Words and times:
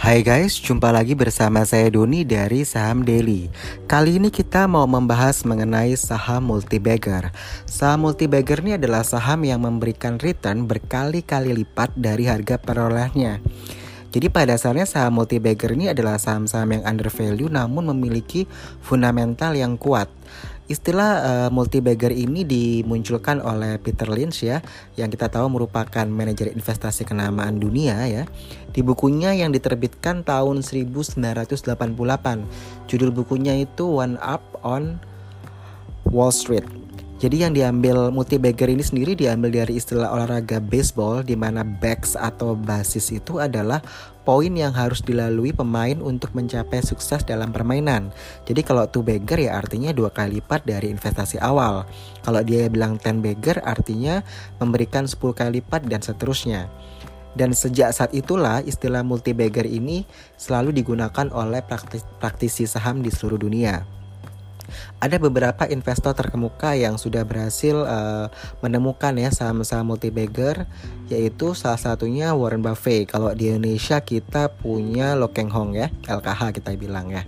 Hai 0.00 0.24
guys, 0.24 0.56
jumpa 0.56 0.96
lagi 0.96 1.12
bersama 1.12 1.60
saya 1.68 1.92
Doni 1.92 2.24
dari 2.24 2.64
Saham 2.64 3.04
Daily. 3.04 3.52
Kali 3.84 4.16
ini 4.16 4.32
kita 4.32 4.64
mau 4.64 4.88
membahas 4.88 5.44
mengenai 5.44 5.92
saham 5.92 6.48
multibagger. 6.48 7.28
Saham 7.68 8.08
multibagger 8.08 8.64
ini 8.64 8.80
adalah 8.80 9.04
saham 9.04 9.44
yang 9.44 9.60
memberikan 9.60 10.16
return 10.16 10.64
berkali-kali 10.64 11.52
lipat 11.52 11.92
dari 12.00 12.24
harga 12.32 12.56
perolehnya. 12.56 13.44
Jadi 14.08 14.32
pada 14.32 14.56
dasarnya 14.56 14.88
saham 14.88 15.20
multibagger 15.20 15.76
ini 15.76 15.92
adalah 15.92 16.16
saham-saham 16.16 16.80
yang 16.80 16.88
undervalue 16.88 17.52
namun 17.52 17.92
memiliki 17.92 18.48
fundamental 18.80 19.52
yang 19.52 19.76
kuat. 19.76 20.08
Istilah 20.70 21.12
uh, 21.18 21.48
multibagger 21.50 22.14
ini 22.14 22.46
dimunculkan 22.46 23.42
oleh 23.42 23.82
Peter 23.82 24.06
Lynch 24.06 24.46
ya, 24.46 24.62
yang 24.94 25.10
kita 25.10 25.26
tahu 25.26 25.50
merupakan 25.50 26.06
manajer 26.06 26.54
investasi 26.54 27.02
kenamaan 27.02 27.58
dunia 27.58 27.98
ya. 28.06 28.22
Di 28.70 28.86
bukunya 28.86 29.34
yang 29.34 29.50
diterbitkan 29.50 30.22
tahun 30.22 30.62
1988. 30.62 31.74
Judul 32.86 33.10
bukunya 33.10 33.58
itu 33.58 33.98
One 33.98 34.14
Up 34.22 34.46
on 34.62 35.02
Wall 36.06 36.30
Street. 36.30 36.79
Jadi 37.20 37.44
yang 37.44 37.52
diambil 37.52 38.08
multibagger 38.08 38.72
ini 38.72 38.80
sendiri 38.80 39.12
diambil 39.12 39.52
dari 39.52 39.76
istilah 39.76 40.08
olahraga 40.08 40.56
baseball 40.56 41.20
di 41.20 41.36
mana 41.36 41.60
backs 41.60 42.16
atau 42.16 42.56
basis 42.56 43.12
itu 43.12 43.36
adalah 43.36 43.84
poin 44.24 44.48
yang 44.48 44.72
harus 44.72 45.04
dilalui 45.04 45.52
pemain 45.52 46.00
untuk 46.00 46.32
mencapai 46.32 46.80
sukses 46.80 47.20
dalam 47.28 47.52
permainan. 47.52 48.08
Jadi 48.48 48.64
kalau 48.64 48.88
two 48.88 49.04
bagger 49.04 49.36
ya 49.36 49.60
artinya 49.60 49.92
dua 49.92 50.08
kali 50.08 50.40
lipat 50.40 50.64
dari 50.64 50.88
investasi 50.88 51.36
awal. 51.44 51.84
Kalau 52.24 52.40
dia 52.40 52.72
bilang 52.72 52.96
ten 52.96 53.20
bagger 53.20 53.60
artinya 53.68 54.24
memberikan 54.56 55.04
10 55.04 55.20
kali 55.36 55.60
lipat 55.60 55.92
dan 55.92 56.00
seterusnya. 56.00 56.72
Dan 57.36 57.52
sejak 57.52 57.92
saat 57.92 58.16
itulah 58.16 58.64
istilah 58.64 59.04
multibagger 59.04 59.68
ini 59.68 60.08
selalu 60.40 60.72
digunakan 60.72 61.28
oleh 61.36 61.60
praktisi 62.16 62.64
saham 62.64 63.04
di 63.04 63.12
seluruh 63.12 63.44
dunia 63.44 63.99
ada 64.98 65.16
beberapa 65.16 65.66
investor 65.68 66.12
terkemuka 66.12 66.74
yang 66.76 66.96
sudah 66.96 67.22
berhasil 67.24 67.86
uh, 67.86 68.26
menemukan 68.60 69.14
ya 69.16 69.30
saham-saham 69.32 69.94
multibagger 69.94 70.64
yaitu 71.10 71.52
salah 71.58 71.78
satunya 71.78 72.32
Warren 72.32 72.62
Buffett. 72.62 73.10
Kalau 73.10 73.34
di 73.34 73.50
Indonesia 73.50 73.98
kita 74.00 74.52
punya 74.54 75.18
Lo 75.18 75.34
Keng 75.34 75.50
Hong 75.50 75.74
ya, 75.74 75.90
LKH 76.06 76.62
kita 76.62 76.70
bilang 76.78 77.10
ya. 77.10 77.26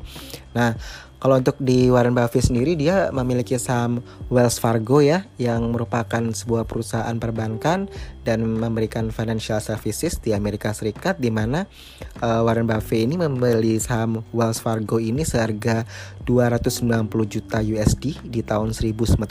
Nah, 0.52 0.76
kalau 1.22 1.38
untuk 1.38 1.54
di 1.62 1.86
Warren 1.86 2.18
Buffett 2.18 2.50
sendiri 2.50 2.74
dia 2.74 3.14
memiliki 3.14 3.54
saham 3.54 4.02
Wells 4.26 4.58
Fargo 4.58 4.98
ya 4.98 5.22
yang 5.38 5.70
merupakan 5.70 6.18
sebuah 6.18 6.66
perusahaan 6.66 7.14
perbankan 7.14 7.86
dan 8.26 8.42
memberikan 8.42 9.14
financial 9.14 9.62
services 9.62 10.18
di 10.18 10.34
Amerika 10.34 10.74
Serikat 10.74 11.22
di 11.22 11.30
mana 11.30 11.70
uh, 12.18 12.42
Warren 12.42 12.66
Buffett 12.66 13.06
ini 13.06 13.14
membeli 13.14 13.78
saham 13.78 14.26
Wells 14.34 14.58
Fargo 14.58 14.98
ini 14.98 15.22
seharga 15.22 15.86
290 16.26 16.90
juta 17.30 17.62
USD 17.62 18.18
di 18.26 18.42
tahun 18.42 18.74
1990 18.74 19.30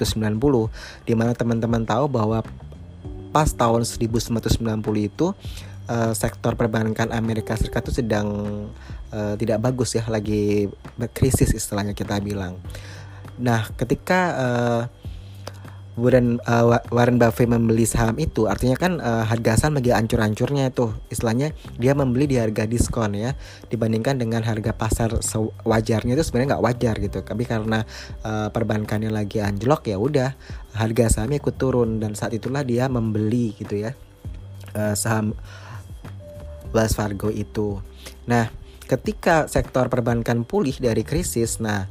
di 1.03 1.13
mana 1.19 1.35
teman-teman 1.35 1.83
tahu 1.83 2.07
bahwa 2.07 2.39
pas 3.35 3.51
tahun 3.51 3.83
1990 3.83 4.39
itu 5.11 5.27
uh, 5.91 6.11
sektor 6.15 6.55
perbankan 6.55 7.11
Amerika 7.11 7.59
Serikat 7.59 7.91
itu 7.91 7.99
sedang 7.99 8.27
uh, 9.11 9.35
tidak 9.35 9.59
bagus 9.59 9.99
ya, 9.99 10.07
lagi 10.07 10.71
krisis 11.11 11.51
istilahnya 11.51 11.91
kita 11.91 12.15
bilang. 12.23 12.55
Nah, 13.35 13.67
ketika 13.75 14.19
uh, 14.39 14.81
Warren, 15.99 16.39
uh, 16.47 16.79
Warren 16.87 17.19
Buffett 17.19 17.51
membeli 17.51 17.83
saham 17.83 18.15
itu 18.15 18.47
artinya 18.47 18.79
kan 18.79 19.03
uh, 19.03 19.27
harga 19.27 19.59
saham 19.59 19.75
lagi 19.75 19.91
ancur-ancurnya 19.91 20.71
itu. 20.71 20.95
Istilahnya 21.11 21.51
dia 21.75 21.91
membeli 21.91 22.31
di 22.31 22.39
harga 22.39 22.63
diskon 22.63 23.11
ya 23.11 23.35
dibandingkan 23.67 24.15
dengan 24.15 24.39
harga 24.47 24.71
pasar 24.71 25.19
wajarnya 25.67 26.15
itu 26.15 26.23
sebenarnya 26.23 26.55
nggak 26.55 26.63
wajar 26.63 26.95
gitu. 26.95 27.19
Tapi 27.27 27.43
karena 27.43 27.83
uh, 28.23 28.47
perbankannya 28.55 29.11
lagi 29.11 29.43
anjlok 29.43 29.91
ya 29.91 29.99
udah 29.99 30.31
harga 30.79 31.19
sahamnya 31.19 31.43
ikut 31.43 31.59
turun. 31.59 31.99
Dan 31.99 32.15
saat 32.15 32.31
itulah 32.31 32.63
dia 32.63 32.87
membeli 32.87 33.51
gitu 33.59 33.83
ya 33.83 33.91
uh, 34.75 34.95
saham 34.95 35.35
Wells 36.71 36.95
Fargo 36.95 37.31
itu. 37.31 37.79
Nah, 38.27 38.51
ketika 38.87 39.47
sektor 39.47 39.87
perbankan 39.87 40.43
pulih 40.43 40.75
dari 40.79 41.07
krisis, 41.07 41.59
nah 41.63 41.87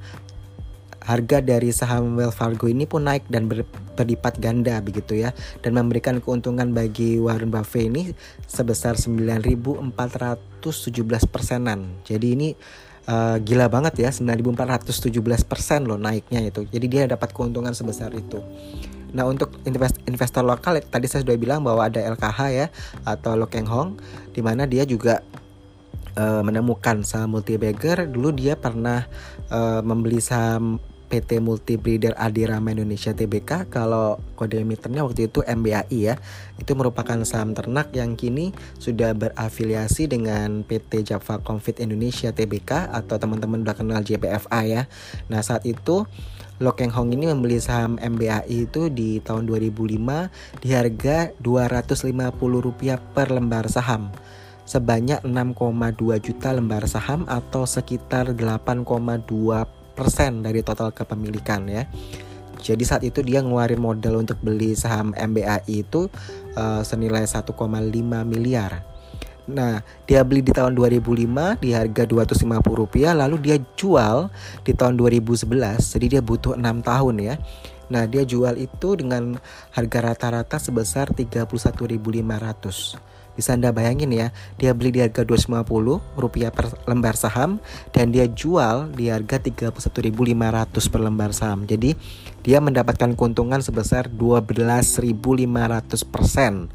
harga 1.01 1.41
dari 1.41 1.73
saham 1.73 2.17
Wells 2.17 2.37
Fargo 2.37 2.69
ini 2.69 2.85
pun 2.85 3.09
naik 3.09 3.25
dan 3.33 3.49
ber, 3.49 3.65
berlipat 3.97 4.37
ganda 4.37 4.79
begitu 4.85 5.17
ya 5.17 5.33
dan 5.65 5.77
memberikan 5.77 6.21
keuntungan 6.21 6.73
bagi 6.77 7.17
Warren 7.17 7.49
Buffett 7.49 7.89
ini 7.89 8.13
sebesar 8.45 9.01
9.417 9.01 9.97
persenan. 11.29 12.01
Jadi 12.05 12.27
ini 12.37 12.49
uh, 13.09 13.37
gila 13.41 13.67
banget 13.73 14.07
ya 14.07 14.11
9.417 14.13 15.49
persen 15.49 15.89
loh 15.89 15.97
naiknya 15.97 16.45
itu. 16.45 16.69
Jadi 16.69 16.87
dia 16.87 17.03
dapat 17.09 17.33
keuntungan 17.33 17.73
sebesar 17.73 18.13
itu. 18.13 18.41
Nah 19.15 19.27
untuk 19.27 19.55
investor 20.07 20.43
lokal 20.43 20.83
tadi 20.85 21.07
saya 21.07 21.23
sudah 21.27 21.37
bilang 21.39 21.65
bahwa 21.67 21.87
ada 21.87 22.01
LKH 22.03 22.41
ya 22.51 22.67
atau 23.07 23.35
Lokeng 23.35 23.67
Hong 23.67 23.99
di 24.31 24.41
mana 24.41 24.67
dia 24.67 24.87
juga 24.87 25.23
uh, 26.17 26.43
menemukan 26.43 27.03
saham 27.07 27.39
multibagger. 27.39 28.09
Dulu 28.09 28.35
dia 28.35 28.59
pernah 28.59 29.07
uh, 29.51 29.81
membeli 29.83 30.19
saham 30.23 30.83
PT 31.11 31.43
Multibreeder 31.43 32.15
Adirama 32.15 32.71
Indonesia 32.71 33.11
Tbk 33.11 33.67
kalau 33.67 34.23
kode 34.39 34.63
emitennya 34.63 35.03
waktu 35.03 35.27
itu 35.27 35.43
MBAI 35.43 35.99
ya 35.99 36.15
itu 36.63 36.73
merupakan 36.79 37.19
saham 37.27 37.51
ternak 37.51 37.91
yang 37.91 38.15
kini 38.15 38.55
sudah 38.79 39.11
berafiliasi 39.19 40.07
dengan 40.07 40.63
PT 40.63 41.11
Java 41.11 41.43
Confit 41.43 41.83
Indonesia 41.83 42.31
Tbk 42.31 42.95
atau 42.95 43.19
teman-teman 43.19 43.67
udah 43.67 43.75
kenal 43.75 44.07
JPFA 44.07 44.61
ya. 44.63 44.83
Nah 45.27 45.43
saat 45.43 45.67
itu 45.67 46.07
Lo 46.61 46.77
Keng 46.77 46.93
Hong 46.93 47.11
ini 47.17 47.25
membeli 47.27 47.57
saham 47.57 47.97
MBAI 47.97 48.69
itu 48.69 48.93
di 48.93 49.19
tahun 49.25 49.49
2005 49.49 50.61
di 50.61 50.69
harga 50.77 51.33
Rp250 51.41 53.01
per 53.17 53.33
lembar 53.33 53.65
saham. 53.73 54.13
Sebanyak 54.69 55.25
6,2 55.25 56.21
juta 56.21 56.53
lembar 56.53 56.85
saham 56.85 57.25
atau 57.27 57.65
sekitar 57.65 58.37
8,2 58.37 58.85
persen 59.67 59.80
dari 60.41 60.65
total 60.65 60.91
kepemilikan 60.91 61.69
ya. 61.69 61.85
Jadi 62.61 62.85
saat 62.85 63.03
itu 63.09 63.25
dia 63.25 63.41
ngeluarin 63.41 63.81
modal 63.81 64.21
untuk 64.21 64.37
beli 64.45 64.77
saham 64.77 65.17
MBAI 65.17 65.65
itu 65.65 66.13
uh, 66.55 66.85
senilai 66.85 67.25
1,5 67.25 67.57
miliar. 68.29 68.85
Nah, 69.51 69.83
dia 70.07 70.23
beli 70.23 70.47
di 70.47 70.55
tahun 70.55 70.79
2005 70.79 71.59
di 71.59 71.75
harga 71.75 72.07
250 72.07 72.63
rupiah, 72.71 73.17
lalu 73.17 73.37
dia 73.41 73.57
jual 73.75 74.31
di 74.63 74.73
tahun 74.77 74.95
2011. 74.95 75.51
Jadi 75.81 76.07
dia 76.07 76.23
butuh 76.23 76.55
6 76.55 76.87
tahun 76.87 77.15
ya. 77.19 77.35
Nah, 77.91 78.07
dia 78.07 78.23
jual 78.23 78.55
itu 78.55 78.95
dengan 78.95 79.35
harga 79.75 80.15
rata-rata 80.15 80.63
sebesar 80.63 81.11
31.500. 81.11 83.10
Bisa 83.39 83.55
Anda 83.57 83.71
bayangin 83.71 84.11
ya, 84.11 84.35
dia 84.61 84.75
beli 84.75 84.95
di 84.95 85.01
harga 85.01 85.23
250 85.23 85.65
rupiah 86.19 86.51
per 86.51 86.71
lembar 86.85 87.15
saham 87.15 87.63
dan 87.95 88.11
dia 88.11 88.27
jual 88.29 88.91
di 88.93 89.09
harga 89.09 89.39
31.500 89.41 89.81
per 90.93 91.01
lembar 91.01 91.31
saham. 91.33 91.65
Jadi 91.65 91.95
dia 92.43 92.59
mendapatkan 92.59 93.15
keuntungan 93.17 93.63
sebesar 93.63 94.11
12.500 94.13 95.01
persen 96.09 96.69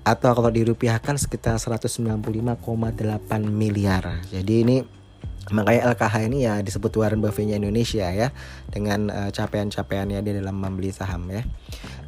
atau 0.00 0.32
kalau 0.32 0.48
dirupiahkan 0.48 1.20
sekitar 1.20 1.60
195,8 1.60 2.64
miliar. 3.44 4.24
Jadi 4.32 4.54
ini 4.64 4.76
makanya 5.50 5.92
LKH 5.92 6.14
ini 6.30 6.38
ya 6.46 6.62
disebut 6.62 6.94
Warren 6.94 7.20
Buffett-nya 7.20 7.58
Indonesia 7.58 8.06
ya 8.12 8.30
dengan 8.70 9.10
uh, 9.10 9.30
capaian-capaiannya 9.34 10.22
dia 10.22 10.34
dalam 10.38 10.56
membeli 10.56 10.94
saham 10.94 11.26
ya. 11.28 11.42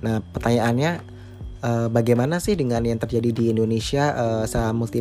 Nah, 0.01 0.23
pertanyaannya 0.23 1.22
uh, 1.63 1.89
bagaimana 1.89 2.43
sih 2.43 2.59
dengan 2.59 2.83
yang 2.83 2.99
terjadi 2.99 3.31
di 3.31 3.45
Indonesia 3.55 4.13
uh, 4.13 4.45
saham 4.45 4.85
multi 4.85 5.01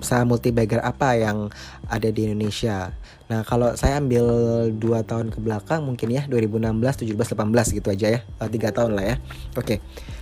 saham 0.00 0.32
multibagger 0.32 0.80
apa 0.80 1.18
yang 1.18 1.50
ada 1.90 2.08
di 2.08 2.30
Indonesia. 2.30 2.94
Nah, 3.30 3.46
kalau 3.46 3.78
saya 3.78 4.02
ambil 4.02 4.26
dua 4.74 5.06
tahun 5.06 5.30
ke 5.30 5.38
belakang 5.38 5.86
mungkin 5.86 6.10
ya 6.10 6.26
2016, 6.26 7.06
17, 7.06 7.14
18 7.14 7.78
gitu 7.78 7.88
aja 7.94 8.06
ya. 8.18 8.20
Uh, 8.42 8.48
tahun 8.50 8.98
lah 8.98 9.04
ya. 9.04 9.16
Oke. 9.54 9.78
Okay. 9.78 9.78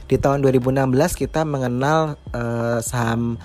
Di 0.08 0.16
tahun 0.16 0.40
2016 0.40 0.88
kita 1.20 1.44
mengenal 1.44 2.16
uh, 2.32 2.80
saham 2.80 3.36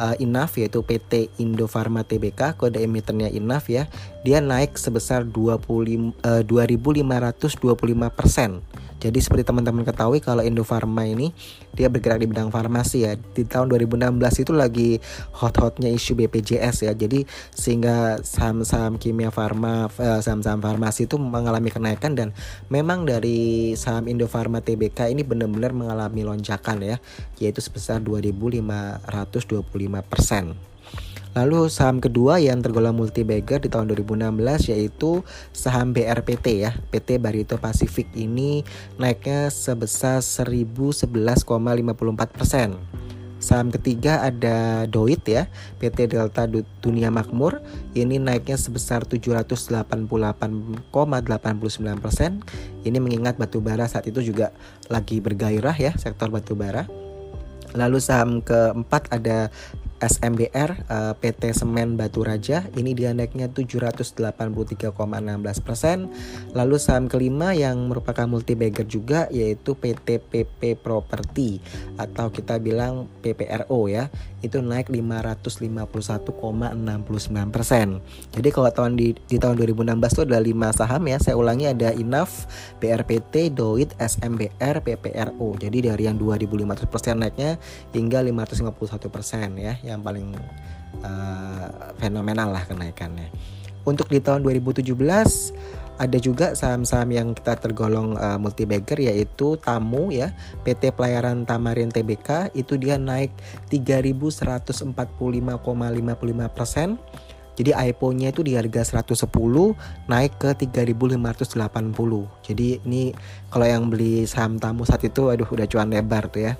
uh, 0.00 0.16
INAF 0.16 0.56
yaitu 0.56 0.80
PT 0.80 1.28
Indofarma 1.36 2.04
Tbk 2.04 2.56
kode 2.56 2.80
emitennya 2.80 3.28
INAF 3.28 3.68
ya 3.68 3.84
dia 4.24 4.40
naik 4.40 4.80
sebesar 4.80 5.28
20 5.28 6.16
uh, 6.24 6.42
2525 6.44 8.16
persen 8.16 8.64
jadi 9.00 9.16
seperti 9.16 9.48
teman-teman 9.48 9.88
ketahui 9.88 10.20
kalau 10.20 10.44
Indofarma 10.44 11.08
ini 11.08 11.32
dia 11.72 11.88
bergerak 11.88 12.20
di 12.20 12.28
bidang 12.28 12.52
farmasi 12.52 13.08
ya. 13.08 13.16
Di 13.16 13.48
tahun 13.48 13.72
2016 13.72 14.44
itu 14.44 14.52
lagi 14.52 15.00
hot-hotnya 15.32 15.88
isu 15.88 16.12
BPJS 16.20 16.84
ya. 16.84 16.92
Jadi 16.92 17.24
sehingga 17.56 18.20
saham-saham 18.20 19.00
kimia 19.00 19.32
farma, 19.32 19.88
eh, 19.96 20.20
saham-saham 20.20 20.60
farmasi 20.60 21.08
itu 21.08 21.16
mengalami 21.16 21.72
kenaikan 21.72 22.12
dan 22.12 22.36
memang 22.68 23.08
dari 23.08 23.72
saham 23.72 24.04
Indofarma 24.04 24.60
Tbk 24.60 25.08
ini 25.08 25.24
benar-benar 25.24 25.72
mengalami 25.72 26.20
lonjakan 26.20 26.84
ya, 26.84 27.00
yaitu 27.40 27.64
sebesar 27.64 28.04
2.525 28.04 30.04
persen. 30.04 30.69
Lalu 31.30 31.70
saham 31.70 32.02
kedua 32.02 32.42
yang 32.42 32.58
tergolong 32.58 32.98
multi 32.98 33.22
bagger 33.22 33.62
di 33.62 33.70
tahun 33.70 33.94
2016 33.94 34.74
yaitu 34.74 35.22
saham 35.54 35.94
BRPT 35.94 36.66
ya, 36.66 36.74
PT 36.90 37.22
Barito 37.22 37.54
Pacific 37.54 38.10
ini 38.18 38.66
naiknya 38.98 39.46
sebesar 39.46 40.26
1011,54 40.26 41.06
persen. 42.34 42.74
Saham 43.40 43.72
ketiga 43.72 44.20
ada 44.20 44.84
Doit 44.84 45.24
ya, 45.24 45.48
PT 45.80 46.12
Delta 46.12 46.44
Dunia 46.84 47.08
Makmur. 47.08 47.64
Ini 47.96 48.20
naiknya 48.20 48.60
sebesar 48.60 49.08
788,89%. 49.08 50.44
Ini 52.84 52.98
mengingat 53.00 53.40
batubara 53.40 53.88
saat 53.88 54.04
itu 54.04 54.20
juga 54.20 54.52
lagi 54.92 55.24
bergairah 55.24 55.72
ya 55.72 55.96
sektor 55.96 56.28
batubara. 56.28 56.84
Lalu 57.72 57.96
saham 58.02 58.44
keempat 58.44 59.08
ada 59.08 59.48
SMBR 60.00 60.70
eh, 60.88 61.12
PT 61.20 61.52
Semen 61.52 62.00
Batu 62.00 62.24
Raja 62.24 62.64
ini 62.74 62.96
dia 62.96 63.12
naiknya 63.12 63.52
783,16 63.52 64.96
persen. 65.60 66.08
Lalu 66.56 66.76
saham 66.80 67.06
kelima 67.06 67.52
yang 67.52 67.92
merupakan 67.92 68.24
multi 68.24 68.56
bagger 68.56 68.88
juga 68.88 69.28
yaitu 69.28 69.76
PT 69.76 70.24
PP 70.24 70.80
Property 70.80 71.60
atau 72.00 72.32
kita 72.32 72.56
bilang 72.56 73.06
PPRO 73.20 73.92
ya 73.92 74.08
itu 74.40 74.56
naik 74.64 74.88
551,69 74.88 76.32
persen. 77.52 78.00
Jadi 78.32 78.48
kalau 78.48 78.72
tahun 78.72 78.96
di, 78.96 79.12
di 79.28 79.36
tahun 79.36 79.60
2016 79.60 80.00
itu 80.16 80.22
ada 80.24 80.40
5 80.40 80.78
saham 80.80 81.02
ya. 81.04 81.20
Saya 81.20 81.36
ulangi 81.36 81.68
ada 81.68 81.92
Inaf, 81.92 82.48
BRPT, 82.80 83.52
Doit, 83.52 83.92
SMBR, 84.00 84.80
PPRO. 84.80 85.60
Jadi 85.60 85.92
dari 85.92 86.08
yang 86.08 86.16
2.500 86.16 86.88
persen 86.88 87.20
naiknya 87.20 87.60
hingga 87.92 88.24
551 88.24 89.12
persen 89.12 89.60
ya 89.60 89.76
yang 89.90 90.02
paling 90.06 90.34
uh, 91.02 91.66
fenomenal 91.98 92.54
lah 92.54 92.64
kenaikannya. 92.64 93.30
Untuk 93.82 94.12
di 94.12 94.20
tahun 94.20 94.44
2017 94.44 94.92
ada 96.00 96.16
juga 96.16 96.56
saham-saham 96.56 97.12
yang 97.12 97.28
kita 97.36 97.60
tergolong 97.60 98.16
uh, 98.16 98.40
multi 98.40 98.64
bagger 98.64 99.04
yaitu 99.04 99.60
Tamu 99.60 100.08
ya 100.08 100.32
PT 100.64 100.96
Pelayaran 100.96 101.44
Tamarin 101.44 101.92
TBK 101.92 102.56
itu 102.56 102.80
dia 102.80 102.96
naik 102.96 103.28
3145,55 103.68 104.96
persen 106.56 106.96
jadi 107.60 107.76
IPO-nya 107.92 108.32
itu 108.32 108.40
di 108.40 108.56
harga 108.56 109.04
110 109.04 109.28
naik 110.08 110.32
ke 110.40 110.56
3580. 110.56 111.20
Jadi 112.40 112.80
ini 112.88 113.12
kalau 113.52 113.66
yang 113.68 113.92
beli 113.92 114.24
saham 114.24 114.56
tamu 114.56 114.88
saat 114.88 115.04
itu 115.04 115.28
aduh 115.28 115.44
udah 115.44 115.68
cuan 115.68 115.92
lebar 115.92 116.32
tuh 116.32 116.48
ya. 116.48 116.56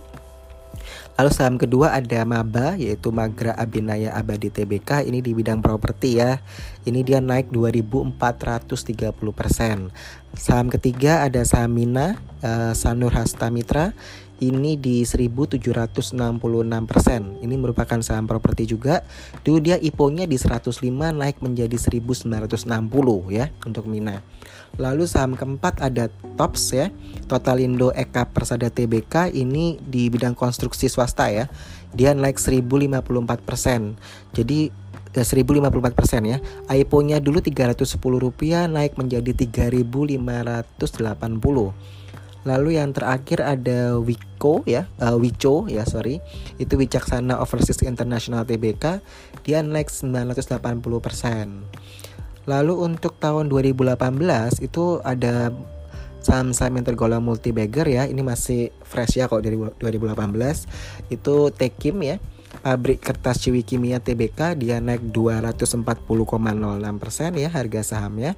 Lalu 1.21 1.31
saham 1.33 1.57
kedua 1.61 1.93
ada 1.93 2.25
Maba 2.25 2.77
yaitu 2.81 3.13
Magra 3.13 3.53
Abinaya 3.57 4.17
Abadi 4.17 4.49
TBK 4.49 5.05
ini 5.05 5.21
di 5.21 5.37
bidang 5.37 5.61
properti 5.61 6.21
ya. 6.21 6.41
Ini 6.89 7.05
dia 7.05 7.21
naik 7.21 7.53
2430%. 7.53 9.21
Saham 10.39 10.67
ketiga 10.71 11.27
ada 11.27 11.43
saham 11.43 11.75
Mina 11.75 12.17
uh, 12.41 12.73
Sanur 12.73 13.13
Hasta 13.13 13.53
Mitra 13.53 13.93
ini 14.41 14.81
di 14.81 15.05
1766 15.05 16.41
persen. 16.89 17.37
Ini 17.45 17.55
merupakan 17.61 18.01
saham 18.01 18.25
properti 18.25 18.65
juga. 18.67 19.05
Dulu 19.45 19.61
dia 19.61 19.77
IPO-nya 19.77 20.25
di 20.25 20.41
105 20.41 21.13
naik 21.13 21.45
menjadi 21.45 21.77
1960 21.77 22.25
ya 23.31 23.53
untuk 23.69 23.85
Mina. 23.87 24.25
Lalu 24.81 25.05
saham 25.05 25.37
keempat 25.37 25.85
ada 25.85 26.09
TOPS 26.41 26.65
ya. 26.73 26.89
Totalindo 27.29 27.93
Eka 27.93 28.25
Persada 28.33 28.73
TBK 28.73 29.37
ini 29.37 29.77
di 29.79 30.09
bidang 30.09 30.35
konstruksi 30.35 30.89
swasta 30.89 31.29
ya. 31.29 31.53
Dia 31.93 32.17
naik 32.17 32.41
1054 32.41 33.45
persen. 33.45 34.01
Jadi 34.33 34.73
ya 35.11 35.27
1054 35.27 35.91
persen 35.93 36.23
ya. 36.25 36.39
IPO-nya 36.71 37.19
dulu 37.21 37.43
310 37.43 37.99
rupiah 37.99 38.71
naik 38.71 38.95
menjadi 38.97 39.35
3580. 39.37 42.00
Lalu 42.49 42.81
yang 42.81 42.97
terakhir 42.97 43.45
ada 43.45 44.01
Wiko 44.01 44.65
ya, 44.65 44.89
uh, 44.97 45.17
Wico 45.21 45.69
ya 45.69 45.85
sorry, 45.85 46.25
itu 46.57 46.73
Wicaksana 46.81 47.37
Overseas 47.37 47.85
International 47.85 48.49
TBK, 48.49 49.05
dia 49.45 49.61
naik 49.61 49.93
980%. 49.93 50.41
Lalu 52.49 52.75
untuk 52.81 53.21
tahun 53.21 53.53
2018 53.53 54.65
itu 54.65 55.05
ada 55.05 55.53
saham-saham 56.21 56.81
yang 56.81 56.87
tergolong 56.89 57.21
multi 57.21 57.53
bagger 57.53 57.85
ya, 57.85 58.09
ini 58.09 58.25
masih 58.25 58.73
fresh 58.85 59.21
ya 59.21 59.29
kok 59.29 59.45
dari 59.45 59.61
2018. 59.61 61.13
Itu 61.13 61.53
Tekim 61.53 62.01
ya, 62.01 62.17
pabrik 62.61 63.01
kertas 63.01 63.47
Ciwi 63.47 63.63
Kimia 63.63 64.03
TBK 64.03 64.59
dia 64.59 64.83
naik 64.83 65.15
240,06% 65.15 67.39
ya 67.39 67.49
harga 67.49 67.81
sahamnya. 67.83 68.35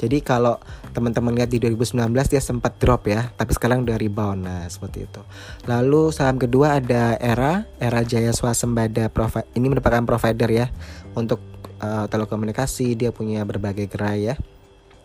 Jadi 0.00 0.24
kalau 0.24 0.56
teman-teman 0.96 1.36
lihat 1.36 1.52
di 1.52 1.60
2019 1.60 2.08
dia 2.32 2.40
sempat 2.40 2.80
drop 2.80 3.04
ya, 3.04 3.28
tapi 3.36 3.52
sekarang 3.52 3.84
udah 3.84 4.00
rebound. 4.00 4.48
Nah, 4.48 4.64
seperti 4.64 5.04
itu. 5.04 5.20
Lalu 5.68 6.08
saham 6.08 6.40
kedua 6.40 6.80
ada 6.80 7.20
Era, 7.20 7.68
Era 7.76 8.00
Jaya 8.00 8.32
Swasembada 8.32 9.12
ini 9.52 9.66
merupakan 9.68 10.00
provider 10.08 10.48
ya 10.48 10.66
untuk 11.12 11.44
uh, 11.84 12.08
telekomunikasi, 12.08 12.96
dia 12.96 13.12
punya 13.12 13.44
berbagai 13.44 13.92
gerai 13.92 14.32
ya. 14.32 14.40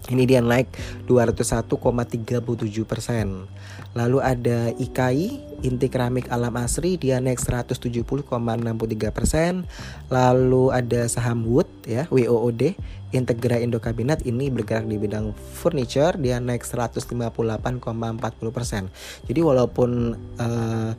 Ini 0.05 0.29
dia 0.29 0.37
naik 0.37 0.69
201,37 1.09 2.45
persen. 2.85 3.49
Lalu 3.97 4.17
ada 4.21 4.69
IKI, 4.77 5.41
Inti 5.65 5.87
Keramik 5.89 6.29
Alam 6.29 6.61
Asri, 6.61 6.93
dia 7.01 7.17
naik 7.17 7.41
170,63 7.41 8.29
persen. 9.09 9.65
Lalu 10.13 10.69
ada 10.69 11.09
saham 11.09 11.49
Wood, 11.49 11.65
ya 11.89 12.05
WOOD, 12.13 12.77
Integra 13.17 13.57
Indo 13.57 13.81
Kabinet 13.81 14.21
ini 14.29 14.53
bergerak 14.53 14.85
di 14.85 15.01
bidang 15.01 15.33
furniture, 15.33 16.21
dia 16.21 16.37
naik 16.37 16.61
158,40 16.61 17.33
persen. 18.53 18.93
Jadi 19.25 19.41
walaupun 19.41 20.13
uh, 20.37 20.91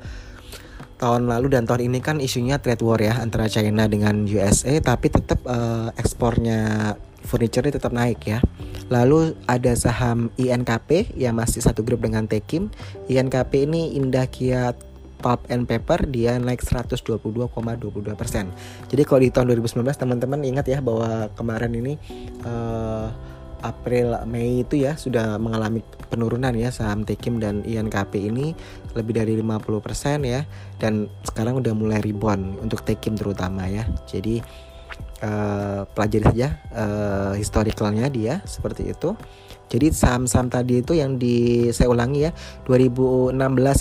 tahun 0.96 1.28
lalu 1.28 1.46
dan 1.52 1.68
tahun 1.68 1.92
ini 1.92 1.98
kan 2.00 2.18
isunya 2.18 2.56
trade 2.58 2.82
war 2.82 2.98
ya 2.98 3.20
antara 3.20 3.46
China 3.46 3.86
dengan 3.86 4.24
USA, 4.26 4.74
tapi 4.82 5.12
tetap 5.12 5.44
uh, 5.44 5.92
ekspornya 5.94 6.96
furniture 7.22 7.68
tetap 7.68 7.92
naik 7.92 8.18
ya. 8.24 8.40
Lalu 8.86 9.34
ada 9.50 9.72
saham 9.74 10.30
INKP 10.38 11.18
yang 11.18 11.38
masih 11.38 11.58
satu 11.58 11.82
grup 11.82 12.06
dengan 12.06 12.30
Tekim. 12.30 12.70
INKP 13.10 13.66
ini 13.66 13.98
Indah 13.98 14.30
Kiat 14.30 14.78
Pulp 15.16 15.48
and 15.48 15.64
Paper 15.66 16.06
dia 16.06 16.36
naik 16.36 16.62
122,22 16.62 17.50
persen. 18.14 18.52
Jadi 18.86 19.02
kalau 19.02 19.20
di 19.24 19.30
tahun 19.32 19.58
2019 19.58 19.82
teman-teman 19.96 20.40
ingat 20.44 20.66
ya 20.68 20.78
bahwa 20.84 21.32
kemarin 21.34 21.72
ini 21.72 21.98
uh, 22.44 23.10
April 23.64 24.14
Mei 24.28 24.62
itu 24.62 24.78
ya 24.84 24.94
sudah 24.94 25.40
mengalami 25.40 25.80
penurunan 26.12 26.52
ya 26.54 26.70
saham 26.70 27.02
Tekim 27.02 27.40
dan 27.42 27.64
INKP 27.66 28.28
ini 28.28 28.52
lebih 28.94 29.16
dari 29.16 29.34
50% 29.40 30.22
ya 30.22 30.44
dan 30.78 31.10
sekarang 31.26 31.58
udah 31.58 31.72
mulai 31.74 31.98
rebound 32.04 32.60
untuk 32.62 32.84
Tekim 32.84 33.16
terutama 33.16 33.66
ya. 33.66 33.88
Jadi 34.06 34.44
uh, 35.22 35.88
pelajari 35.92 36.24
saja 36.32 36.48
uh, 36.72 37.32
historicalnya 37.36 38.08
dia 38.12 38.42
seperti 38.44 38.90
itu. 38.90 39.16
Jadi 39.66 39.90
saham-saham 39.90 40.46
tadi 40.46 40.78
itu 40.78 40.94
yang 40.94 41.18
di 41.18 41.68
saya 41.74 41.90
ulangi 41.90 42.30
ya 42.30 42.32
2016 42.70 43.34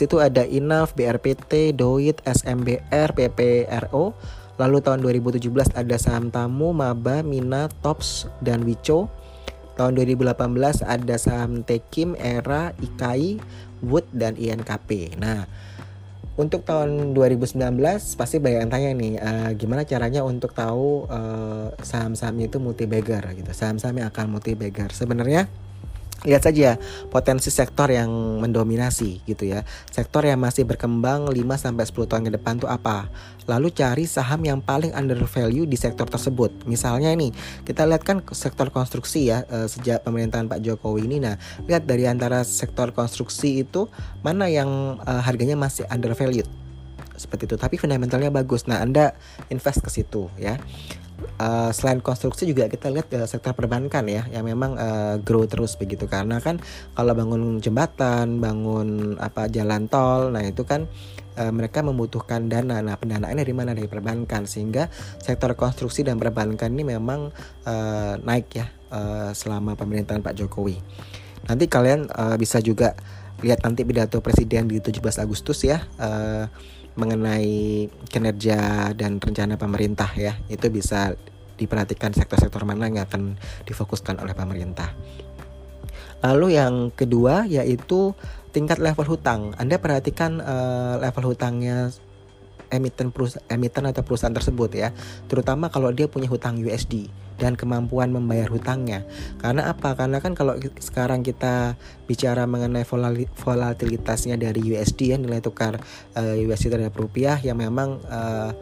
itu 0.09 0.17
ada 0.17 0.41
Inaf, 0.41 0.97
BRPT, 0.97 1.77
Doit, 1.77 2.17
SMBR, 2.25 3.13
PPRO. 3.13 4.17
Lalu 4.55 4.77
tahun 4.81 5.03
2017 5.03 5.77
ada 5.77 5.95
saham 5.99 6.31
Tamu, 6.31 6.73
Maba, 6.73 7.21
Mina, 7.21 7.69
Tops 7.83 8.25
dan 8.41 8.65
Wico. 8.65 9.11
Tahun 9.75 9.91
2018 9.93 10.31
ada 10.87 11.15
saham 11.19 11.61
Tekim, 11.61 12.15
Era, 12.17 12.71
IKI, 12.79 13.43
Wood 13.83 14.07
dan 14.15 14.39
INKP. 14.39 15.19
Nah, 15.19 15.45
untuk 16.35 16.67
tahun 16.67 17.15
2019 17.15 17.55
pasti 18.19 18.43
banyak 18.43 18.59
yang 18.67 18.71
tanya 18.71 18.89
nih 18.91 19.13
uh, 19.19 19.49
gimana 19.55 19.87
caranya 19.87 20.21
untuk 20.27 20.51
tahu 20.51 21.07
uh, 21.07 21.71
saham-sahamnya 21.79 22.51
itu 22.51 22.59
multi 22.59 22.83
bagger 22.83 23.23
gitu 23.39 23.51
saham-saham 23.55 24.03
yang 24.03 24.11
akan 24.11 24.35
multi 24.35 24.51
bagger 24.51 24.91
sebenarnya 24.91 25.47
lihat 26.25 26.43
saja 26.43 26.75
potensi 27.13 27.53
sektor 27.53 27.87
yang 27.87 28.09
mendominasi 28.41 29.23
gitu 29.23 29.45
ya. 29.45 29.63
Sektor 29.93 30.25
yang 30.25 30.41
masih 30.41 30.65
berkembang 30.65 31.29
5 31.29 31.37
sampai 31.55 31.85
10 31.85 32.09
tahun 32.09 32.23
ke 32.27 32.31
depan 32.41 32.53
tuh 32.59 32.69
apa? 32.69 33.07
Lalu 33.45 33.69
cari 33.71 34.09
saham 34.09 34.41
yang 34.41 34.59
paling 34.59 34.91
under 34.97 35.21
value 35.29 35.69
di 35.69 35.77
sektor 35.77 36.09
tersebut. 36.09 36.65
Misalnya 36.65 37.13
ini, 37.13 37.29
kita 37.61 37.85
lihat 37.85 38.01
kan 38.01 38.25
sektor 38.33 38.73
konstruksi 38.73 39.29
ya 39.29 39.45
uh, 39.47 39.69
sejak 39.69 40.01
pemerintahan 40.01 40.49
Pak 40.49 40.65
Jokowi 40.65 41.05
ini. 41.05 41.21
Nah, 41.21 41.37
lihat 41.69 41.85
dari 41.85 42.09
antara 42.09 42.41
sektor 42.41 42.89
konstruksi 42.89 43.61
itu 43.61 43.85
mana 44.25 44.49
yang 44.49 44.97
uh, 45.05 45.21
harganya 45.21 45.53
masih 45.53 45.85
under 45.93 46.17
value 46.17 46.45
seperti 47.15 47.47
itu 47.47 47.55
tapi 47.55 47.79
fundamentalnya 47.79 48.27
bagus 48.27 48.67
nah 48.67 48.83
anda 48.83 49.15
invest 49.47 49.79
ke 49.79 49.87
situ 49.87 50.27
ya 50.35 50.59
uh, 51.39 51.71
selain 51.71 51.99
konstruksi 51.99 52.47
juga 52.47 52.67
kita 52.67 52.91
lihat 52.91 53.07
uh, 53.15 53.27
sektor 53.27 53.55
perbankan 53.55 54.05
ya 54.07 54.27
yang 54.31 54.45
memang 54.45 54.75
uh, 54.75 55.15
grow 55.21 55.43
terus 55.47 55.75
begitu 55.79 56.07
karena 56.07 56.39
kan 56.39 56.59
kalau 56.93 57.11
bangun 57.15 57.59
jembatan, 57.59 58.39
bangun 58.39 59.19
apa 59.19 59.47
jalan 59.51 59.87
tol, 59.87 60.31
nah 60.31 60.43
itu 60.43 60.63
kan 60.67 60.87
uh, 61.39 61.51
mereka 61.51 61.83
membutuhkan 61.83 62.47
dana. 62.47 62.79
Nah, 62.79 62.95
pendanaannya 62.95 63.43
dari 63.43 63.55
mana? 63.55 63.71
Dari 63.75 63.87
perbankan 63.87 64.47
sehingga 64.47 64.87
sektor 65.19 65.53
konstruksi 65.53 66.03
dan 66.07 66.19
perbankan 66.19 66.71
ini 66.71 66.95
memang 66.95 67.31
uh, 67.67 68.13
naik 68.23 68.47
ya 68.55 68.67
uh, 68.91 69.31
selama 69.35 69.75
pemerintahan 69.75 70.23
Pak 70.23 70.35
Jokowi. 70.35 70.79
Nanti 71.45 71.69
kalian 71.69 72.09
uh, 72.09 72.35
bisa 72.41 72.57
juga 72.63 72.97
lihat 73.43 73.63
nanti 73.65 73.83
pidato 73.83 74.21
presiden 74.23 74.69
di 74.69 74.79
17 74.79 75.01
Agustus 75.19 75.63
ya. 75.65 75.83
Uh, 75.99 76.47
mengenai 76.95 77.91
kinerja 78.07 78.91
dan 78.95 79.19
rencana 79.19 79.59
pemerintah 79.59 80.07
ya 80.15 80.39
itu 80.47 80.71
bisa 80.71 81.11
diperhatikan 81.59 82.15
sektor-sektor 82.15 82.63
mana 82.63 82.87
yang 82.87 83.03
akan 83.03 83.35
difokuskan 83.67 84.19
oleh 84.19 84.31
pemerintah. 84.31 84.95
Lalu 86.23 86.55
yang 86.55 86.95
kedua 86.95 87.43
yaitu 87.47 88.15
tingkat 88.55 88.79
level 88.79 89.03
hutang. 89.07 89.51
Anda 89.59 89.79
perhatikan 89.79 90.39
uh, 90.39 90.95
level 91.03 91.35
hutangnya 91.35 91.91
emiten 92.69 93.09
emiten 93.49 93.83
atau 93.85 94.01
perusahaan 94.05 94.33
tersebut 94.33 94.71
ya. 94.73 94.89
Terutama 95.27 95.69
kalau 95.69 95.89
dia 95.91 96.05
punya 96.09 96.29
hutang 96.29 96.61
USD 96.61 97.09
dan 97.35 97.59
kemampuan 97.59 98.11
membayar 98.15 98.47
hutangnya. 98.47 99.03
Karena 99.39 99.67
apa? 99.71 99.95
Karena 99.95 100.23
kan 100.23 100.33
kalau 100.33 100.55
sekarang 100.79 101.21
kita 101.21 101.75
bicara 102.07 102.47
mengenai 102.47 102.87
volatilitasnya 103.35 104.39
dari 104.39 104.61
USD 104.63 105.15
ya 105.15 105.17
nilai 105.19 105.43
tukar 105.43 105.79
uh, 106.15 106.35
eh, 106.35 106.47
USD 106.47 106.71
terhadap 106.71 106.95
rupiah 106.95 107.37
yang 107.43 107.59
memang 107.59 107.99
uh, 108.07 108.55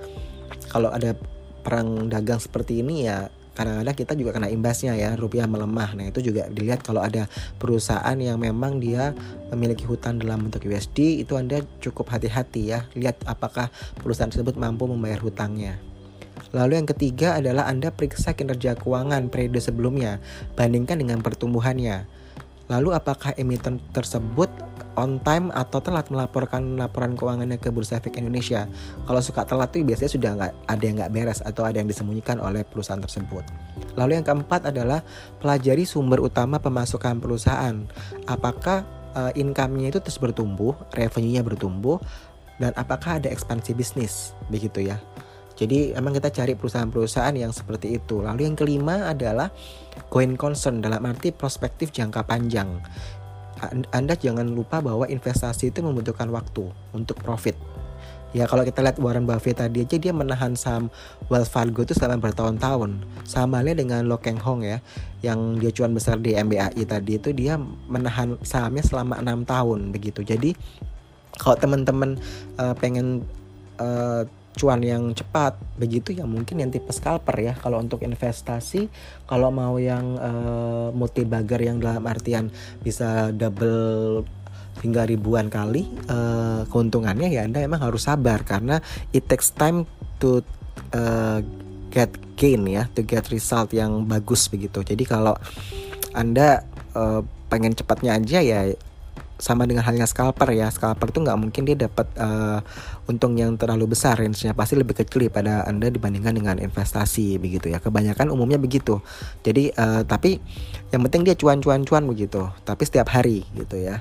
kalau 0.73 0.89
ada 0.89 1.13
perang 1.63 2.11
dagang 2.11 2.41
seperti 2.41 2.81
ini 2.83 3.07
ya 3.07 3.29
kadang-kadang 3.53 3.95
kita 3.95 4.13
juga 4.17 4.35
kena 4.35 4.49
imbasnya 4.49 4.97
ya 4.97 5.13
rupiah 5.13 5.45
melemah. 5.45 5.93
Nah 5.93 6.09
itu 6.09 6.19
juga 6.25 6.49
dilihat 6.49 6.81
kalau 6.81 7.01
ada 7.01 7.29
perusahaan 7.61 8.17
yang 8.17 8.41
memang 8.41 8.81
dia 8.81 9.13
memiliki 9.53 9.85
hutang 9.85 10.17
dalam 10.17 10.49
bentuk 10.49 10.65
USD 10.65 11.21
itu 11.21 11.37
anda 11.37 11.61
cukup 11.81 12.09
hati-hati 12.09 12.73
ya. 12.73 12.85
Lihat 12.97 13.25
apakah 13.29 13.69
perusahaan 14.01 14.29
tersebut 14.29 14.57
mampu 14.57 14.89
membayar 14.89 15.21
hutangnya. 15.21 15.77
Lalu 16.53 16.81
yang 16.81 16.89
ketiga 16.89 17.41
adalah 17.41 17.65
Anda 17.65 17.89
periksa 17.89 18.37
kinerja 18.37 18.77
keuangan 18.77 19.33
periode 19.33 19.57
sebelumnya, 19.57 20.21
bandingkan 20.53 21.01
dengan 21.01 21.25
pertumbuhannya. 21.25 22.05
Lalu 22.71 22.95
apakah 22.95 23.35
emiten 23.35 23.83
tersebut 23.91 24.47
on 24.95 25.17
time 25.25 25.49
atau 25.51 25.81
telat 25.81 26.07
melaporkan 26.13 26.77
laporan 26.77 27.17
keuangannya 27.17 27.57
ke 27.57 27.73
Bursa 27.73 27.97
Efek 27.99 28.15
Indonesia. 28.15 28.69
Kalau 29.09 29.21
suka 29.21 29.43
telat 29.43 29.73
itu 29.73 29.83
biasanya 29.83 30.11
sudah 30.11 30.31
nggak 30.37 30.53
ada 30.69 30.83
yang 30.83 30.95
nggak 31.01 31.11
beres 31.13 31.39
atau 31.41 31.65
ada 31.65 31.81
yang 31.81 31.89
disembunyikan 31.89 32.37
oleh 32.39 32.61
perusahaan 32.63 33.01
tersebut. 33.01 33.43
Lalu 33.97 34.21
yang 34.21 34.25
keempat 34.25 34.69
adalah 34.69 35.01
pelajari 35.41 35.83
sumber 35.83 36.21
utama 36.21 36.61
pemasukan 36.61 37.19
perusahaan. 37.19 37.83
Apakah 38.29 38.85
uh, 39.17 39.31
income-nya 39.33 39.93
itu 39.93 39.99
terus 40.01 40.21
bertumbuh, 40.21 40.77
revenue-nya 40.93 41.41
bertumbuh, 41.41 41.97
dan 42.61 42.71
apakah 42.77 43.17
ada 43.17 43.29
ekspansi 43.33 43.73
bisnis, 43.73 44.37
begitu 44.47 44.85
ya. 44.93 45.01
Jadi 45.53 45.93
emang 45.93 46.17
kita 46.17 46.33
cari 46.33 46.57
perusahaan-perusahaan 46.57 47.35
yang 47.37 47.53
seperti 47.53 48.01
itu. 48.01 48.25
Lalu 48.25 48.49
yang 48.49 48.57
kelima 48.57 49.09
adalah 49.09 49.53
going 50.09 50.33
concern 50.33 50.81
dalam 50.81 51.05
arti 51.05 51.29
prospektif 51.29 51.93
jangka 51.93 52.25
panjang. 52.25 52.81
Anda 53.93 54.17
jangan 54.17 54.49
lupa 54.51 54.83
bahwa 54.83 55.07
investasi 55.07 55.71
itu 55.71 55.79
membutuhkan 55.85 56.27
waktu 56.33 56.67
untuk 56.91 57.21
profit. 57.21 57.55
Ya 58.33 58.49
kalau 58.49 58.65
kita 58.65 58.81
lihat 58.81 58.97
Warren 58.97 59.29
Buffett 59.29 59.61
tadi 59.61 59.85
aja 59.85 59.93
dia 60.01 60.09
menahan 60.09 60.57
saham 60.57 60.89
Wells 61.29 61.53
Fargo 61.53 61.85
itu 61.85 61.93
selama 61.93 62.17
bertahun-tahun. 62.17 63.05
Sama 63.29 63.61
halnya 63.61 63.77
dengan 63.85 64.09
Lo 64.09 64.17
Keng 64.17 64.41
Hong 64.41 64.65
ya, 64.65 64.81
yang 65.21 65.61
dia 65.61 65.69
cuan 65.69 65.93
besar 65.93 66.17
di 66.17 66.33
MBAI 66.33 66.81
tadi 66.81 67.21
itu 67.21 67.29
dia 67.29 67.61
menahan 67.85 68.41
sahamnya 68.41 68.81
selama 68.81 69.21
enam 69.21 69.45
tahun 69.45 69.93
begitu. 69.93 70.25
Jadi 70.25 70.57
kalau 71.37 71.61
teman-teman 71.61 72.17
uh, 72.57 72.73
pengen 72.73 73.21
uh, 73.77 74.25
cuan 74.57 74.81
yang 74.81 75.13
cepat. 75.13 75.57
Begitu 75.77 76.17
ya 76.17 76.25
mungkin 76.25 76.61
yang 76.61 76.69
tipe 76.69 76.89
scalper 76.93 77.35
ya. 77.41 77.53
Kalau 77.57 77.81
untuk 77.81 78.01
investasi 78.05 78.87
kalau 79.25 79.49
mau 79.49 79.77
yang 79.81 80.17
uh, 80.17 80.89
multi 80.93 81.25
bagger 81.25 81.61
yang 81.61 81.77
dalam 81.81 82.05
artian 82.05 82.53
bisa 82.81 83.33
double 83.33 84.23
hingga 84.81 85.05
ribuan 85.05 85.53
kali 85.53 85.85
uh, 86.09 86.65
keuntungannya 86.65 87.29
ya 87.29 87.45
anda 87.45 87.61
emang 87.61 87.85
harus 87.85 88.09
sabar 88.09 88.41
karena 88.41 88.81
it 89.13 89.29
takes 89.29 89.53
time 89.53 89.85
to 90.17 90.41
uh, 90.97 91.45
get 91.93 92.09
gain 92.33 92.65
ya 92.65 92.89
to 92.97 93.05
get 93.05 93.29
result 93.29 93.69
yang 93.69 94.09
bagus 94.09 94.49
begitu. 94.49 94.81
Jadi 94.81 95.05
kalau 95.05 95.37
anda 96.17 96.65
uh, 96.97 97.21
pengen 97.53 97.77
cepatnya 97.77 98.17
aja 98.17 98.41
ya 98.41 98.73
sama 99.43 99.67
dengan 99.67 99.83
halnya 99.83 100.07
scalper 100.07 100.47
ya. 100.55 100.71
Scalper 100.71 101.11
itu 101.11 101.19
nggak 101.19 101.35
mungkin 101.35 101.67
dia 101.67 101.75
dapat 101.75 102.07
uh, 102.15 102.63
untung 103.11 103.35
yang 103.35 103.59
terlalu 103.59 103.91
besar 103.91 104.15
range-nya. 104.15 104.55
Pasti 104.55 104.79
lebih 104.79 104.95
kecil 104.95 105.27
pada 105.27 105.67
anda 105.67 105.91
dibandingkan 105.91 106.31
dengan 106.31 106.55
investasi 106.63 107.35
begitu 107.43 107.67
ya. 107.67 107.83
Kebanyakan 107.83 108.31
umumnya 108.31 108.55
begitu. 108.55 109.03
Jadi 109.43 109.75
uh, 109.75 110.07
tapi 110.07 110.39
yang 110.95 111.03
penting 111.03 111.27
dia 111.27 111.35
cuan-cuan-cuan 111.35 112.07
begitu. 112.07 112.47
Tapi 112.63 112.87
setiap 112.87 113.11
hari 113.11 113.43
gitu 113.51 113.75
ya 113.75 113.99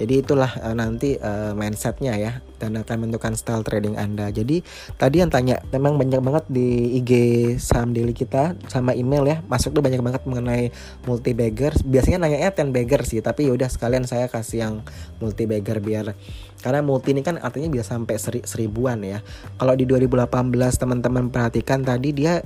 jadi 0.00 0.24
itulah 0.24 0.48
uh, 0.64 0.72
nanti 0.72 1.20
uh, 1.20 1.52
mindsetnya 1.52 2.16
ya 2.16 2.32
dan 2.56 2.80
akan 2.80 3.04
menentukan 3.04 3.36
style 3.36 3.60
trading 3.60 4.00
Anda. 4.00 4.32
Jadi 4.32 4.64
tadi 4.96 5.20
yang 5.20 5.28
tanya 5.28 5.60
memang 5.76 6.00
banyak 6.00 6.24
banget 6.24 6.44
di 6.48 6.96
IG 6.96 7.12
saham 7.60 7.92
daily 7.92 8.16
kita 8.16 8.56
sama 8.72 8.96
email 8.96 9.28
ya. 9.28 9.44
Masuk 9.44 9.76
tuh 9.76 9.84
banyak 9.84 10.00
banget 10.00 10.24
mengenai 10.24 10.72
multi 11.04 11.36
bagger. 11.36 11.76
Biasanya 11.84 12.24
nanya 12.24 12.40
ya 12.40 12.50
ten 12.56 12.72
bagger 12.72 13.04
sih, 13.04 13.20
tapi 13.20 13.52
yaudah 13.52 13.68
sekalian 13.68 14.08
saya 14.08 14.32
kasih 14.32 14.58
yang 14.64 14.74
multi 15.20 15.44
bagger 15.44 15.84
biar 15.84 16.16
karena 16.60 16.84
multi 16.84 17.16
ini 17.16 17.24
kan 17.24 17.40
artinya 17.40 17.72
bisa 17.72 17.96
sampai 17.96 18.20
seri, 18.20 18.40
seribuan 18.44 19.00
ya. 19.00 19.24
Kalau 19.56 19.72
di 19.72 19.88
2018 19.88 20.28
teman-teman 20.76 21.32
perhatikan 21.32 21.80
tadi 21.80 22.12
dia 22.12 22.44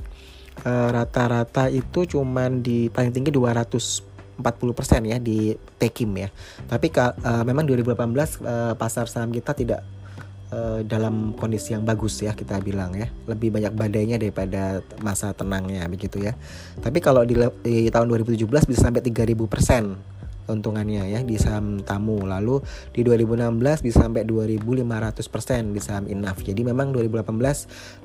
eh, 0.62 0.88
rata-rata 0.94 1.66
uh, 1.66 1.70
itu 1.70 2.06
cuman 2.06 2.62
di 2.62 2.86
paling 2.94 3.10
tinggi 3.10 3.34
200 3.34 4.13
40% 4.38 5.10
ya 5.10 5.18
di 5.22 5.54
Tekim 5.78 6.10
ya. 6.18 6.28
Tapi 6.66 6.90
uh, 6.94 7.44
memang 7.46 7.66
2018 7.66 7.94
uh, 7.94 8.04
eh, 8.04 8.74
pasar 8.74 9.06
saham 9.06 9.30
kita 9.30 9.54
tidak 9.54 9.80
uh, 10.50 10.82
dalam 10.82 11.34
kondisi 11.38 11.74
yang 11.76 11.86
bagus 11.86 12.18
ya 12.22 12.34
kita 12.34 12.58
bilang 12.58 12.94
ya. 12.94 13.10
Lebih 13.30 13.54
banyak 13.54 13.72
badainya 13.74 14.16
daripada 14.18 14.82
masa 15.02 15.30
tenangnya 15.34 15.86
begitu 15.86 16.18
ya. 16.18 16.34
Tapi 16.82 16.98
kalau 16.98 17.22
di, 17.22 17.38
di 17.62 17.90
tahun 17.90 18.10
2017 18.10 18.70
bisa 18.70 18.90
sampai 18.90 19.02
3000% 19.02 20.14
keuntungannya 20.44 21.08
ya 21.08 21.20
di 21.24 21.40
saham 21.40 21.80
tamu 21.80 22.20
lalu 22.28 22.60
di 22.92 23.00
2016 23.00 23.80
bisa 23.80 24.04
sampai 24.04 24.28
2500% 24.28 25.72
di 25.72 25.80
saham 25.80 26.04
Inaf 26.08 26.44
jadi 26.44 26.60
memang 26.60 26.92
2018 26.92 27.24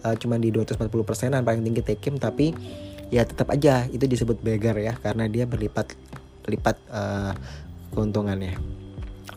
uh, 0.08 0.16
cuma 0.16 0.40
di 0.40 0.50
240 0.56 0.88
persenan 1.04 1.42
paling 1.44 1.62
tinggi 1.68 1.84
Tekim 1.84 2.16
tapi 2.16 2.56
ya 3.10 3.26
tetap 3.26 3.50
aja 3.50 3.90
itu 3.90 4.06
disebut 4.06 4.42
beggar 4.42 4.78
ya 4.78 4.98
karena 5.02 5.26
dia 5.26 5.50
berlipat 5.50 5.94
lipat 6.50 6.78
uh, 6.90 7.34
keuntungannya. 7.94 8.58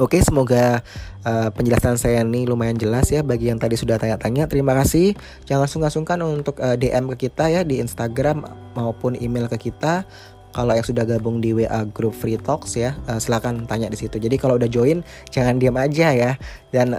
Oke, 0.00 0.24
semoga 0.24 0.80
uh, 1.20 1.52
penjelasan 1.52 2.00
saya 2.00 2.24
ini 2.24 2.48
lumayan 2.48 2.80
jelas 2.80 3.12
ya 3.12 3.20
bagi 3.20 3.52
yang 3.52 3.60
tadi 3.60 3.76
sudah 3.76 4.00
tanya-tanya. 4.00 4.48
Terima 4.48 4.72
kasih. 4.72 5.12
Jangan 5.44 5.68
sungkan-sungkan 5.68 6.16
untuk 6.24 6.56
uh, 6.64 6.72
eh, 6.72 6.76
DM 6.80 7.12
ke 7.12 7.28
kita 7.28 7.52
ya 7.52 7.60
di 7.60 7.76
Instagram 7.76 8.48
maupun 8.72 9.20
email 9.20 9.52
ke 9.52 9.68
kita. 9.68 10.08
Kalau 10.52 10.72
yang 10.72 10.84
sudah 10.84 11.04
gabung 11.04 11.40
di 11.44 11.52
WA 11.52 11.84
grup 11.88 12.16
Free 12.16 12.40
Talks 12.40 12.76
ya, 12.76 12.96
uh, 13.04 13.20
silakan 13.20 13.68
tanya 13.68 13.92
di 13.92 14.00
situ. 14.00 14.16
Jadi 14.16 14.40
kalau 14.40 14.56
udah 14.56 14.68
join, 14.68 15.04
jangan 15.28 15.60
diam 15.60 15.76
aja 15.76 16.12
ya, 16.12 16.40
dan 16.72 16.96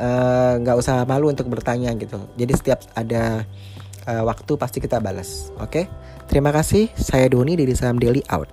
nggak 0.61 0.75
uh, 0.77 0.81
usah 0.81 1.01
malu 1.09 1.33
untuk 1.33 1.49
bertanya 1.49 1.97
gitu. 1.97 2.29
Jadi 2.37 2.53
setiap 2.53 2.85
ada 2.93 3.41
uh, 4.05 4.23
waktu 4.25 4.53
pasti 4.57 4.77
kita 4.77 5.01
balas. 5.01 5.49
Oke, 5.57 5.89
terima 6.33 6.49
kasih. 6.49 6.89
Saya 6.97 7.29
Doni 7.29 7.53
dari 7.53 7.77
Saham 7.77 8.01
Daily 8.01 8.25
out. 8.33 8.49